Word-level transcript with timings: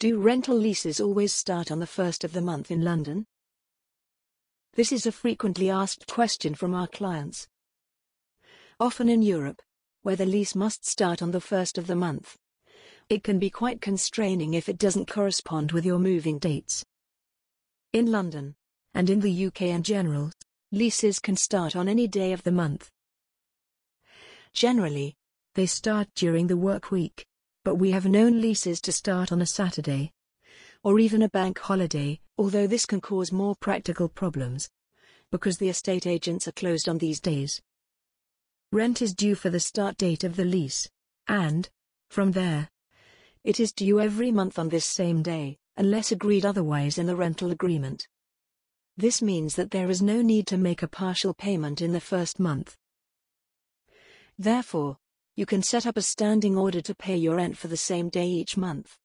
Do 0.00 0.18
rental 0.18 0.56
leases 0.56 1.00
always 1.00 1.32
start 1.32 1.70
on 1.70 1.78
the 1.78 1.86
first 1.86 2.24
of 2.24 2.32
the 2.32 2.40
month 2.40 2.70
in 2.70 2.82
London? 2.82 3.26
This 4.74 4.90
is 4.90 5.06
a 5.06 5.12
frequently 5.12 5.70
asked 5.70 6.08
question 6.08 6.56
from 6.56 6.74
our 6.74 6.88
clients. 6.88 7.46
Often 8.80 9.08
in 9.08 9.22
Europe, 9.22 9.62
where 10.02 10.16
the 10.16 10.26
lease 10.26 10.56
must 10.56 10.84
start 10.84 11.22
on 11.22 11.30
the 11.30 11.40
first 11.40 11.78
of 11.78 11.86
the 11.86 11.94
month, 11.94 12.36
it 13.08 13.22
can 13.22 13.38
be 13.38 13.50
quite 13.50 13.80
constraining 13.80 14.54
if 14.54 14.68
it 14.68 14.78
doesn't 14.78 15.10
correspond 15.10 15.70
with 15.70 15.86
your 15.86 16.00
moving 16.00 16.40
dates. 16.40 16.84
In 17.92 18.10
London, 18.10 18.56
and 18.94 19.08
in 19.08 19.20
the 19.20 19.46
UK 19.46 19.62
in 19.62 19.84
general, 19.84 20.32
leases 20.72 21.20
can 21.20 21.36
start 21.36 21.76
on 21.76 21.88
any 21.88 22.08
day 22.08 22.32
of 22.32 22.42
the 22.42 22.52
month. 22.52 22.90
Generally, 24.52 25.14
they 25.54 25.66
start 25.66 26.08
during 26.16 26.48
the 26.48 26.56
work 26.56 26.90
week, 26.90 27.26
but 27.64 27.76
we 27.76 27.90
have 27.90 28.06
known 28.06 28.40
leases 28.40 28.80
to 28.82 28.92
start 28.92 29.32
on 29.32 29.42
a 29.42 29.46
Saturday 29.46 30.12
or 30.84 30.98
even 30.98 31.22
a 31.22 31.30
bank 31.30 31.58
holiday, 31.58 32.20
although 32.36 32.66
this 32.66 32.84
can 32.84 33.00
cause 33.00 33.32
more 33.32 33.56
practical 33.56 34.08
problems 34.08 34.70
because 35.30 35.56
the 35.56 35.68
estate 35.68 36.06
agents 36.06 36.46
are 36.46 36.52
closed 36.52 36.88
on 36.88 36.98
these 36.98 37.20
days. 37.20 37.60
Rent 38.70 39.00
is 39.00 39.14
due 39.14 39.34
for 39.34 39.50
the 39.50 39.58
start 39.58 39.96
date 39.96 40.22
of 40.22 40.36
the 40.36 40.44
lease, 40.44 40.88
and, 41.26 41.68
from 42.10 42.32
there, 42.32 42.68
it 43.42 43.58
is 43.58 43.72
due 43.72 44.00
every 44.00 44.30
month 44.30 44.58
on 44.58 44.68
this 44.68 44.84
same 44.84 45.22
day, 45.22 45.58
unless 45.76 46.12
agreed 46.12 46.44
otherwise 46.44 46.98
in 46.98 47.06
the 47.06 47.16
rental 47.16 47.50
agreement. 47.50 48.06
This 48.96 49.20
means 49.20 49.56
that 49.56 49.70
there 49.70 49.90
is 49.90 50.02
no 50.02 50.22
need 50.22 50.46
to 50.48 50.56
make 50.56 50.82
a 50.82 50.88
partial 50.88 51.34
payment 51.34 51.80
in 51.80 51.92
the 51.92 52.00
first 52.00 52.38
month. 52.38 52.76
Therefore, 54.38 54.98
you 55.36 55.46
can 55.46 55.62
set 55.62 55.84
up 55.84 55.96
a 55.96 56.02
standing 56.02 56.56
order 56.56 56.80
to 56.80 56.94
pay 56.94 57.16
your 57.16 57.36
rent 57.36 57.56
for 57.56 57.66
the 57.66 57.76
same 57.76 58.08
day 58.08 58.26
each 58.26 58.56
month. 58.56 58.96